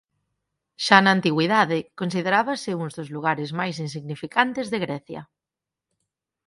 [0.85, 5.21] Xa na antigüidade considerábase un dos lugares máis insignificantes de Grecia.